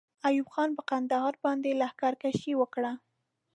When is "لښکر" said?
1.79-2.13